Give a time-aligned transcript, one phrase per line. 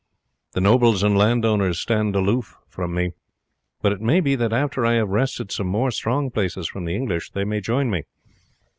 [0.53, 3.11] The nobles and landowners stand aloof from me;
[3.83, 6.95] but it may be that after I have wrested some more strong places from the
[6.95, 8.05] English, they may join me.